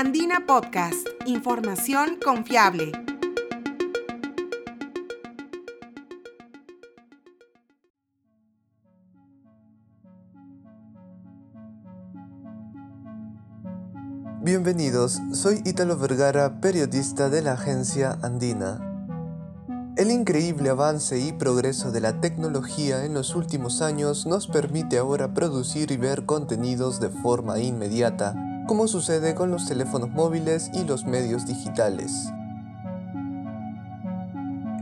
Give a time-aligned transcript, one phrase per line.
[0.00, 2.92] Andina Podcast, información confiable.
[14.40, 18.78] Bienvenidos, soy Ítalo Vergara, periodista de la agencia Andina.
[19.96, 25.34] El increíble avance y progreso de la tecnología en los últimos años nos permite ahora
[25.34, 31.06] producir y ver contenidos de forma inmediata, como sucede con los teléfonos móviles y los
[31.06, 32.30] medios digitales.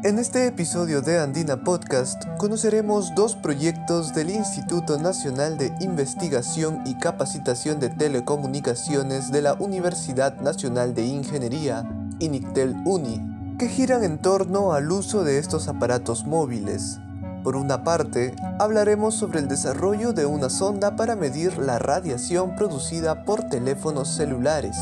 [0.03, 6.97] En este episodio de Andina Podcast conoceremos dos proyectos del Instituto Nacional de Investigación y
[6.97, 14.73] Capacitación de Telecomunicaciones de la Universidad Nacional de Ingeniería, INICTEL UNI, que giran en torno
[14.73, 16.99] al uso de estos aparatos móviles.
[17.47, 23.23] Por una parte, hablaremos sobre el desarrollo de una sonda para medir la radiación producida
[23.23, 24.77] por teléfonos celulares.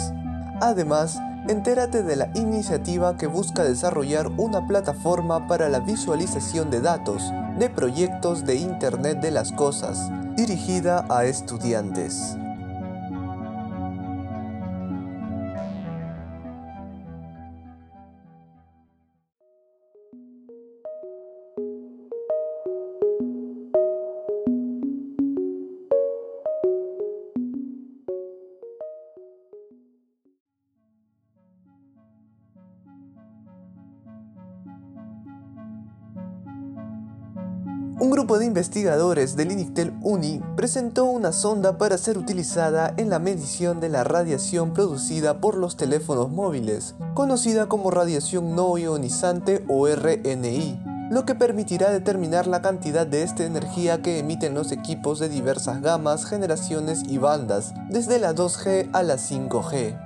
[0.63, 7.23] Además, entérate de la iniciativa que busca desarrollar una plataforma para la visualización de datos
[7.59, 12.39] de proyectos de Internet de las Cosas, dirigida a estudiantes.
[38.35, 43.79] Grupo de investigadores del INICTEL UNI presentó una sonda para ser utilizada en la medición
[43.79, 50.83] de la radiación producida por los teléfonos móviles, conocida como radiación no ionizante o RNI,
[51.13, 55.81] lo que permitirá determinar la cantidad de esta energía que emiten los equipos de diversas
[55.81, 59.97] gamas, generaciones y bandas, desde la 2G a la 5G.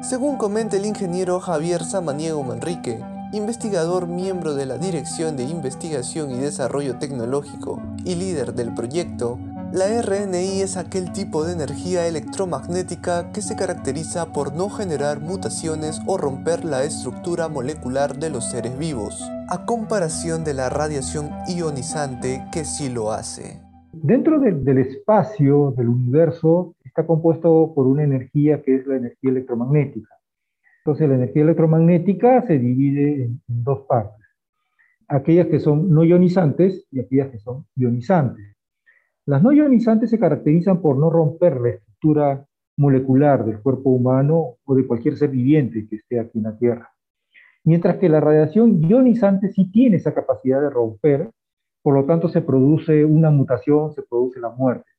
[0.00, 3.02] Según comenta el ingeniero Javier Samaniego Manrique,
[3.34, 9.38] investigador miembro de la Dirección de Investigación y Desarrollo Tecnológico y líder del proyecto,
[9.72, 16.00] la RNI es aquel tipo de energía electromagnética que se caracteriza por no generar mutaciones
[16.06, 22.44] o romper la estructura molecular de los seres vivos, a comparación de la radiación ionizante
[22.52, 23.60] que sí lo hace.
[23.92, 30.08] Dentro del, espacio del universo está compuesto por una energía que es la energía electromagnética.
[30.84, 34.26] Entonces la energía electromagnética se divide en, dos partes.
[35.08, 38.54] Aquellas que son no ionizantes y aquellas que son ionizantes.
[39.24, 42.46] Las no ionizantes se caracterizan por no romper la estructura
[42.76, 46.92] molecular del cuerpo humano o de cualquier ser viviente que esté aquí en la Tierra.
[47.64, 51.30] Mientras que la radiación ionizante sí tiene esa capacidad de romper,
[51.80, 54.90] por lo tanto se produce una mutación, se produce la muerte.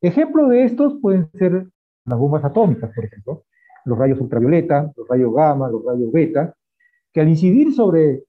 [0.00, 1.66] Ejemplos de estos pueden ser
[2.04, 3.42] las bombas atómicas, por ejemplo
[3.84, 6.54] los rayos ultravioleta, los rayos gamma, los rayos beta,
[7.12, 8.24] que al incidir sobre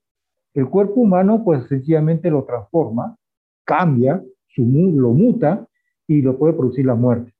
[0.54, 3.16] el cuerpo humano, pues sencillamente lo transforma,
[3.66, 5.68] cambia, su, lo muta
[6.08, 7.34] y lo puede producir la muerte.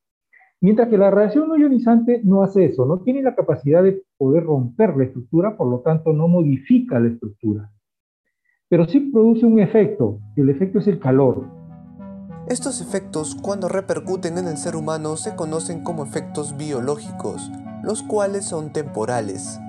[0.62, 4.46] Mientras que la radiación no ionizante no hace eso, no tiene la capacidad de poder
[4.46, 7.70] romper la estructura, por lo tanto no modifica la estructura.
[8.70, 11.46] Pero sí produce un efecto, el efecto es el calor.
[12.48, 17.52] Estos efectos, cuando repercuten en el ser humano, se conocen como efectos biológicos,
[17.84, 19.60] los cuales son temporales.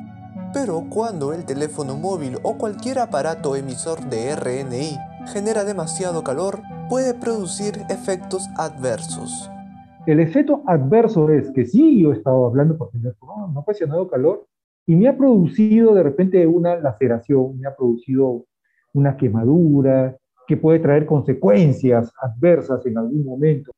[0.53, 7.15] Pero cuando el teléfono móvil o cualquier aparato emisor de RNI genera demasiado calor, puede
[7.15, 9.51] producir efectos adversos.
[10.07, 14.07] El efecto adverso es que sí, yo he estado hablando por teléfono, no ha ocasionado
[14.07, 14.47] calor
[14.87, 18.45] y me ha producido de repente una laceración, me ha producido
[18.93, 20.17] una quemadura
[20.47, 23.73] que puede traer consecuencias adversas en algún momento.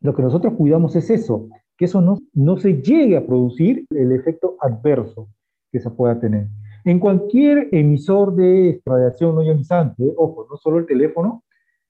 [0.00, 1.48] Lo que nosotros cuidamos es eso,
[1.78, 5.28] que eso no, no se llegue a producir el efecto adverso
[5.70, 6.48] que se pueda tener.
[6.84, 11.44] En cualquier emisor de radiación no ionizante, ojo, no solo el teléfono,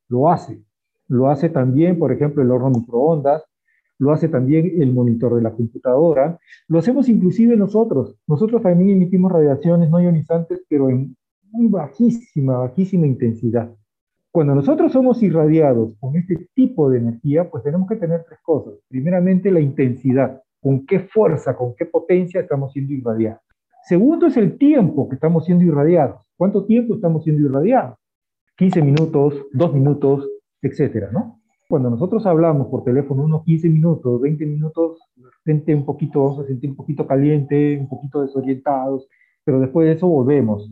[0.08, 0.62] lo hace.
[1.08, 3.44] Lo hace también, por ejemplo, el horno microondas,
[3.98, 6.38] lo hace también el monitor de la computadora,
[6.68, 8.14] lo hacemos inclusive nosotros.
[8.26, 11.16] Nosotros también emitimos radiaciones no ionizantes, pero en
[11.50, 13.74] muy bajísima, bajísima intensidad.
[14.30, 18.74] Cuando nosotros somos irradiados con este tipo de energía, pues tenemos que tener tres cosas.
[18.88, 23.40] Primeramente, la intensidad, con qué fuerza, con qué potencia estamos siendo irradiados.
[23.84, 26.26] Segundo es el tiempo que estamos siendo irradiados.
[26.36, 27.98] ¿Cuánto tiempo estamos siendo irradiados?
[28.56, 30.28] 15 minutos, 2 minutos,
[30.60, 31.40] etcétera, ¿no?
[31.68, 35.00] Cuando nosotros hablamos por teléfono unos 15 minutos, 20 minutos,
[35.44, 39.08] de un poquito, vamos a sentir un poquito caliente, un poquito desorientados,
[39.44, 40.70] pero después de eso volvemos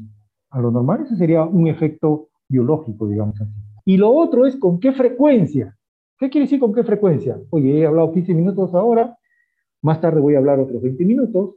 [0.50, 1.02] a lo normal.
[1.02, 3.52] Ese sería un efecto biológico, digamos así.
[3.84, 5.76] Y lo otro es con qué frecuencia.
[6.18, 7.38] ¿Qué quiere decir con qué frecuencia?
[7.50, 9.16] Oye, he hablado 15 minutos ahora,
[9.82, 11.56] más tarde voy a hablar otros 20 minutos,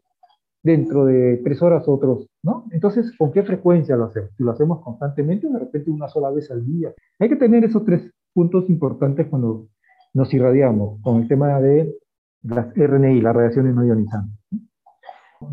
[0.61, 2.65] dentro de tres horas otros, ¿no?
[2.71, 4.31] Entonces, ¿con qué frecuencia lo hacemos?
[4.35, 6.93] Si lo hacemos constantemente, de repente una sola vez al día.
[7.17, 9.67] Hay que tener esos tres puntos importantes cuando
[10.13, 11.95] nos irradiamos con el tema de
[12.43, 14.37] las RNI, las radiaciones no ionizantes.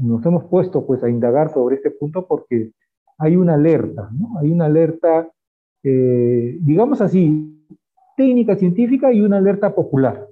[0.00, 2.72] Nos hemos puesto pues a indagar sobre este punto porque
[3.18, 4.38] hay una alerta, ¿no?
[4.38, 5.28] Hay una alerta,
[5.82, 7.64] eh, digamos así,
[8.16, 10.26] técnica científica y una alerta popular.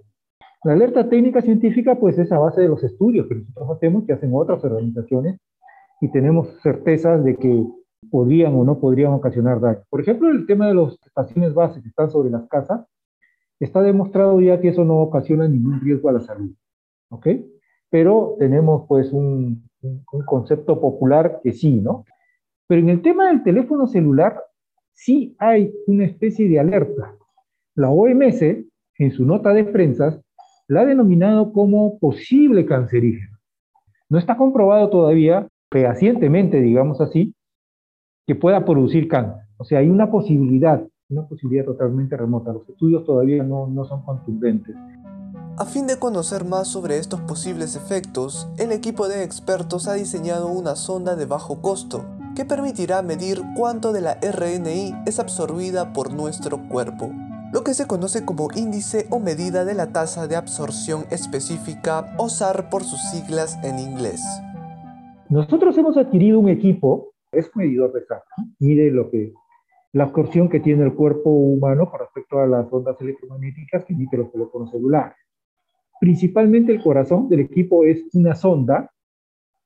[0.64, 4.14] La alerta técnica científica, pues, es a base de los estudios que nosotros hacemos, que
[4.14, 5.38] hacen otras organizaciones,
[6.00, 7.66] y tenemos certezas de que
[8.10, 9.80] podrían o no podrían ocasionar daño.
[9.90, 12.86] Por ejemplo, el tema de las estaciones base que están sobre las casas,
[13.60, 16.52] está demostrado ya que eso no ocasiona ningún riesgo a la salud.
[17.10, 17.28] ¿Ok?
[17.90, 22.04] Pero tenemos, pues, un, un concepto popular que sí, ¿no?
[22.66, 24.40] Pero en el tema del teléfono celular,
[24.94, 27.14] sí hay una especie de alerta.
[27.74, 30.20] La OMS, en su nota de prensa,
[30.68, 33.36] la ha denominado como posible cancerígeno.
[34.08, 37.34] No está comprobado todavía, fehacientemente, digamos así,
[38.26, 39.42] que pueda producir cáncer.
[39.58, 42.52] O sea, hay una posibilidad, una posibilidad totalmente remota.
[42.52, 44.74] Los estudios todavía no, no son contundentes.
[45.56, 50.48] A fin de conocer más sobre estos posibles efectos, el equipo de expertos ha diseñado
[50.48, 56.12] una sonda de bajo costo que permitirá medir cuánto de la RNI es absorbida por
[56.12, 57.10] nuestro cuerpo
[57.54, 62.28] lo que se conoce como índice o medida de la tasa de absorción específica o
[62.28, 64.20] SAR por sus siglas en inglés.
[65.28, 68.24] Nosotros hemos adquirido un equipo, es un medidor de SAR,
[68.58, 69.32] mide lo que,
[69.92, 74.22] la absorción que tiene el cuerpo humano con respecto a las ondas electromagnéticas que emiten
[74.22, 75.16] los teléfonos celulares.
[76.00, 78.90] Principalmente el corazón del equipo es una sonda,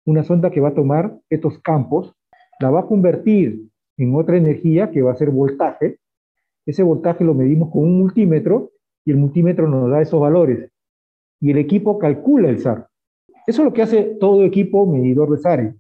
[0.04, 2.14] una sonda que va a tomar estos campos,
[2.60, 5.99] la va a convertir en otra energía que va a ser voltaje,
[6.66, 8.72] ese voltaje lo medimos con un multímetro
[9.05, 10.70] y el multímetro nos da esos valores.
[11.40, 12.88] Y el equipo calcula el SAR.
[13.46, 15.75] Eso es lo que hace todo equipo medidor de SAR.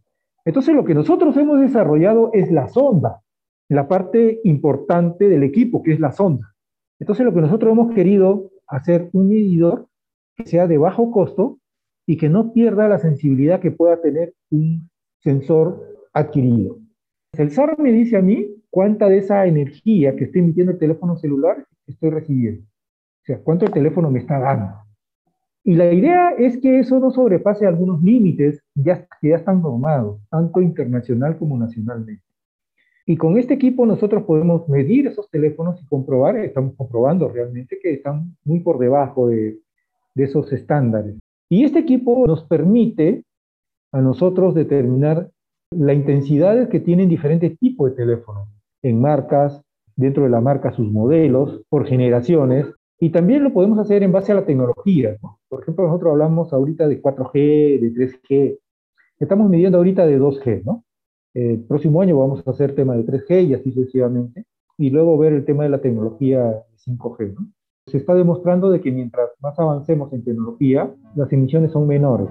[0.44, 3.22] Entonces lo que nosotros hemos desarrollado es la sonda,
[3.68, 6.54] la parte importante del equipo, que es la sonda.
[6.98, 9.88] Entonces lo que nosotros hemos querido hacer un medidor
[10.36, 11.58] que sea de bajo costo
[12.06, 14.88] y que no pierda la sensibilidad que pueda tener un
[15.18, 16.78] sensor adquirido.
[17.32, 21.16] El SAR me dice a mí cuánta de esa energía que está emitiendo el teléfono
[21.16, 22.62] celular estoy recibiendo.
[22.62, 24.74] O sea, cuánto el teléfono me está dando.
[25.64, 30.20] Y la idea es que eso no sobrepase algunos límites ya, que ya están normados,
[30.30, 32.22] tanto internacional como nacionalmente.
[33.04, 37.94] Y con este equipo nosotros podemos medir esos teléfonos y comprobar, estamos comprobando realmente que
[37.94, 39.58] están muy por debajo de,
[40.14, 41.18] de esos estándares.
[41.50, 43.24] Y este equipo nos permite
[43.92, 45.30] a nosotros determinar
[45.70, 48.48] la intensidad que tienen diferentes tipos de teléfonos
[48.82, 49.62] en marcas,
[49.96, 52.66] dentro de la marca sus modelos, por generaciones,
[53.00, 55.16] y también lo podemos hacer en base a la tecnología.
[55.48, 58.58] Por ejemplo, nosotros hablamos ahorita de 4G, de 3G,
[59.18, 60.84] estamos midiendo ahorita de 2G, ¿no?
[61.34, 64.44] El próximo año vamos a hacer tema de 3G y así sucesivamente,
[64.76, 67.48] y luego ver el tema de la tecnología 5G, ¿no?
[67.86, 72.28] Se está demostrando de que mientras más avancemos en tecnología, las emisiones son menores.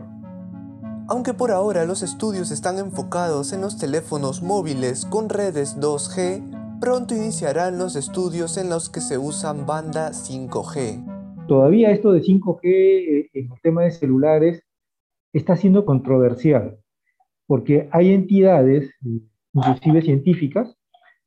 [1.10, 7.16] Aunque por ahora los estudios están enfocados en los teléfonos móviles con redes 2G, pronto
[7.16, 11.48] iniciarán los estudios en los que se usan banda 5G.
[11.48, 14.64] Todavía esto de 5G eh, en el tema de celulares
[15.32, 16.78] está siendo controversial,
[17.46, 18.92] porque hay entidades,
[19.54, 20.76] inclusive científicas,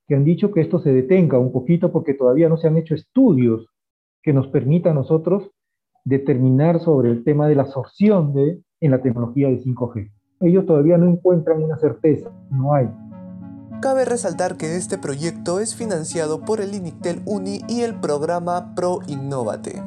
[0.06, 2.94] que han dicho que esto se detenga un poquito porque todavía no se han hecho
[2.94, 3.66] estudios
[4.22, 5.50] que nos permitan a nosotros
[6.04, 10.10] determinar sobre el tema de la absorción de en la tecnología de 5G.
[10.40, 12.90] Ellos todavía no encuentran una certeza, no hay.
[13.82, 19.00] Cabe resaltar que este proyecto es financiado por el INICTEL Uni y el programa Pro
[19.06, 19.82] Innovate.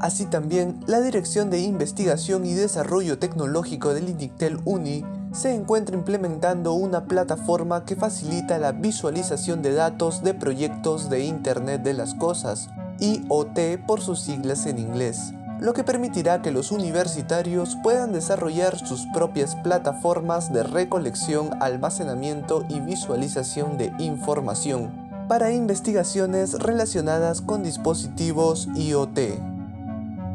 [0.00, 6.74] Así también, la Dirección de Investigación y Desarrollo Tecnológico del INICTEL Uni se encuentra implementando
[6.74, 12.68] una plataforma que facilita la visualización de datos de proyectos de Internet de las Cosas,
[13.00, 19.06] IoT por sus siglas en inglés lo que permitirá que los universitarios puedan desarrollar sus
[19.06, 29.18] propias plataformas de recolección, almacenamiento y visualización de información para investigaciones relacionadas con dispositivos IoT.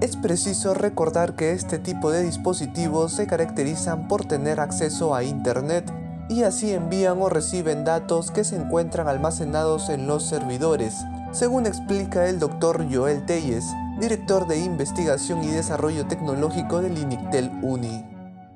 [0.01, 5.93] Es preciso recordar que este tipo de dispositivos se caracterizan por tener acceso a Internet
[6.27, 10.95] y así envían o reciben datos que se encuentran almacenados en los servidores,
[11.31, 13.65] según explica el doctor Joel Telles,
[14.01, 18.03] director de investigación y desarrollo tecnológico del INICTEL UNI.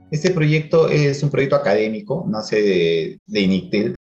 [0.09, 3.95] Este proyecto es un proyecto académico, nace de, de INICTEL.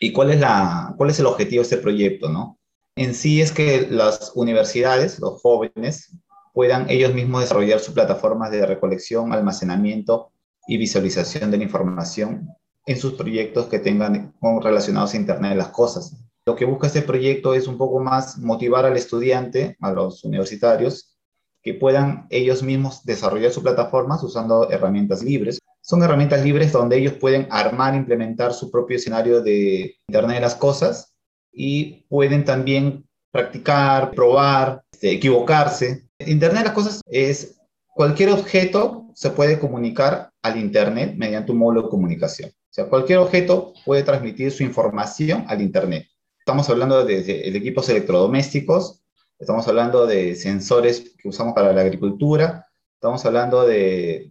[0.00, 2.28] ¿Y cuál es, el objetivo de este proyecto?
[2.28, 2.58] ¿no?
[2.96, 6.18] En sí es que las universidades, los jóvenes,
[6.52, 10.32] puedan ellos mismos desarrollar sus plataformas de recolección, almacenamiento
[10.66, 12.48] y visualización de la información
[12.86, 16.16] en sus proyectos que tengan relacionados a Internet de las Cosas.
[16.46, 21.16] Lo que busca este proyecto es un poco más motivar al estudiante, a los universitarios,
[21.62, 25.58] que puedan ellos mismos desarrollar sus plataformas usando herramientas libres.
[25.80, 30.54] Son herramientas libres donde ellos pueden armar, implementar su propio escenario de Internet de las
[30.54, 31.14] Cosas
[31.50, 36.06] y pueden también practicar, probar, este, equivocarse.
[36.18, 37.58] Internet de las Cosas es
[37.94, 42.50] cualquier objeto se puede comunicar al Internet mediante un módulo de comunicación.
[42.50, 46.06] O sea, cualquier objeto puede transmitir su información al Internet.
[46.46, 49.02] Estamos hablando de, de, equipos electrodomésticos,
[49.38, 54.30] estamos hablando de sensores que usamos para la agricultura, estamos hablando de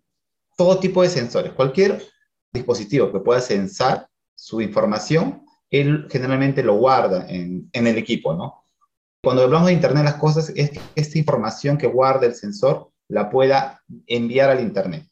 [0.56, 1.54] todo tipo de sensores.
[1.54, 2.04] Cualquier
[2.54, 8.64] dispositivo que pueda sensar su información, él generalmente lo guarda en, en el equipo, ¿no?
[9.24, 13.32] Cuando hablamos de Internet las cosas, es que esta información que guarda el sensor la
[13.32, 15.10] pueda enviar al Internet.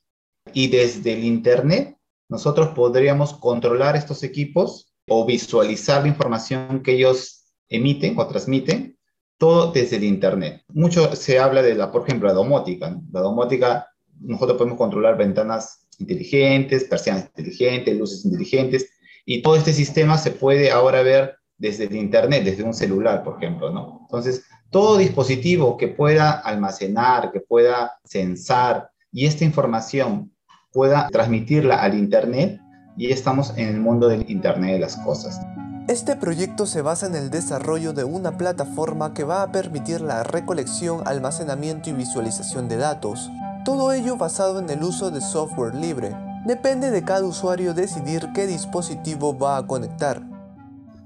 [0.53, 1.98] Y desde el Internet,
[2.29, 8.98] nosotros podríamos controlar estos equipos o visualizar la información que ellos emiten o transmiten,
[9.38, 10.63] todo desde el Internet.
[10.70, 12.98] Mucho se habla de, la, por ejemplo, la domótica.
[13.12, 13.88] La domótica,
[14.22, 18.89] nosotros podemos controlar ventanas inteligentes, persianas inteligentes, luces inteligentes,
[19.25, 23.36] y todo este sistema se puede ahora ver desde el Internet, desde un celular, por
[23.36, 24.00] ejemplo, ¿no?
[24.03, 30.32] Entonces, todo dispositivo que pueda almacenar, que pueda censar y esta información
[30.72, 32.62] pueda transmitirla al Internet,
[33.01, 35.41] y estamos en el mundo del Internet de las Cosas.
[35.88, 40.24] Este proyecto se basa en el desarrollo de una plataforma que va a permitir la
[40.24, 43.31] recolección, almacenamiento y visualización de datos.
[43.65, 46.15] Todo ello basado en el uso de software libre.
[46.46, 50.22] Depende de cada usuario decidir qué dispositivo va a conectar.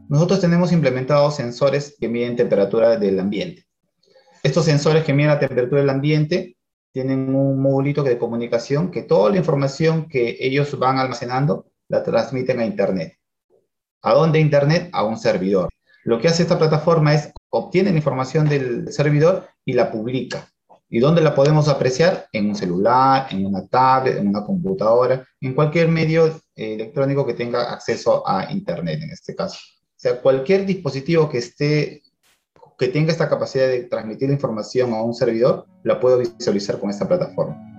[0.09, 3.63] Nosotros tenemos implementados sensores que miden temperatura del ambiente.
[4.43, 6.57] Estos sensores que miden la temperatura del ambiente
[6.91, 12.59] tienen un modulito de comunicación que toda la información que ellos van almacenando la transmiten
[12.59, 13.17] a Internet.
[14.01, 14.89] ¿A dónde Internet?
[14.93, 15.69] A un servidor.
[16.03, 20.47] Lo que hace esta plataforma es obtiene la información del servidor y la publica.
[20.87, 22.27] ¿Y dónde la podemos apreciar?
[22.31, 27.33] En un celular, en una tablet, en una computadora, en cualquier medio eh, electrónico que
[27.33, 29.57] tenga acceso a Internet en este caso.
[29.77, 32.03] O sea, cualquier dispositivo que esté
[32.77, 37.07] que tenga esta capacidad de transmitir información a un servidor, la puedo visualizar con esta
[37.07, 37.75] plataforma.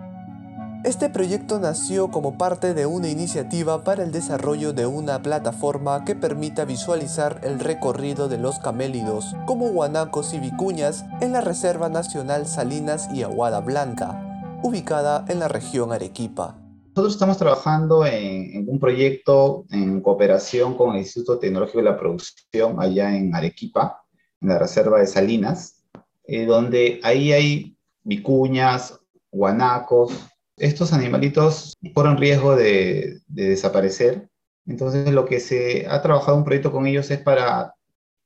[0.87, 6.14] Este proyecto nació como parte de una iniciativa para el desarrollo de una plataforma que
[6.14, 12.47] permita visualizar el recorrido de los camélidos, como guanacos y vicuñas, en la Reserva Nacional
[12.47, 16.57] Salinas y Aguada Blanca, ubicada en la región Arequipa.
[16.95, 22.81] Nosotros estamos trabajando en, un proyecto en cooperación con el Instituto Tecnológico de la Producción
[22.81, 24.05] allá en Arequipa,
[24.40, 25.85] en la Reserva de Salinas,
[26.28, 29.00] eh, donde ahí hay vicuñas,
[29.33, 30.12] guanacos,
[30.56, 34.28] estos animalitos corren riesgo de, desaparecer.
[34.66, 37.75] Entonces lo que se ha trabajado un proyecto con ellos es para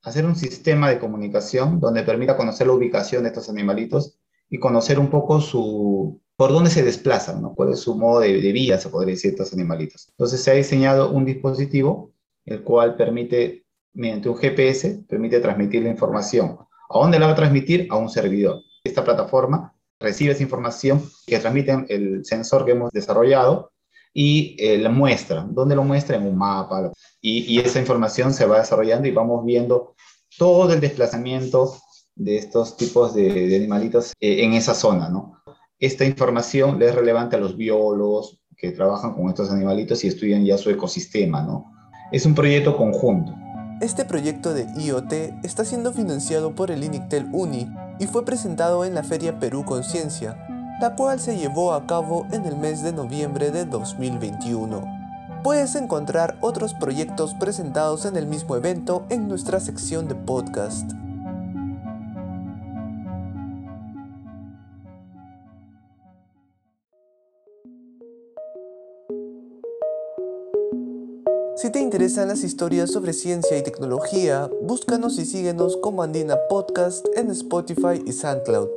[0.02, 4.18] hacer un sistema de comunicación donde permita conocer la ubicación de estos animalitos
[4.49, 7.54] y conocer un poco su, por dónde se desplazan, ¿no?
[7.54, 10.08] cuál es su modo de, de vida, se podría decir, estos animalitos.
[10.10, 12.12] Entonces se ha diseñado un dispositivo
[12.46, 16.56] el cual permite, mediante un GPS, permite transmitir la información.
[16.88, 17.87] ¿A dónde la va a transmitir?
[17.90, 18.62] A un servidor.
[18.82, 23.71] Esta plataforma recibe esa información que transmite el sensor que hemos desarrollado
[24.12, 25.47] y eh, la muestra.
[25.49, 26.16] ¿Dónde lo muestra?
[26.16, 26.90] En un mapa.
[27.21, 29.95] Y, esa información se va desarrollando y vamos viendo
[30.38, 31.76] todo el desplazamiento
[32.16, 35.37] de estos tipos de, animalitos eh, en esa zona, ¿no?
[35.78, 40.45] Esta información le es relevante a los biólogos que trabajan con estos animalitos y estudian
[40.45, 41.73] ya su ecosistema, ¿no?
[42.11, 43.35] Es un proyecto conjunto.
[43.80, 47.69] Este proyecto de IoT está siendo financiado por el INICTEL UNI
[48.00, 50.37] y fue presentado en la Feria Perú Conciencia,
[50.80, 54.83] la cual se llevó a cabo en el mes de noviembre de 2021.
[55.45, 60.90] Puedes encontrar otros proyectos presentados en el mismo evento en nuestra sección de podcast.
[71.61, 77.07] Si te interesan las historias sobre ciencia y tecnología, búscanos y síguenos como Andina Podcast
[77.17, 78.71] en Spotify y SoundCloud.